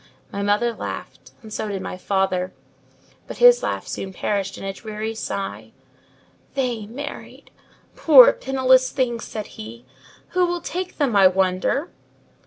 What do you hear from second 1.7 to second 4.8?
my father: but his laugh soon perished in a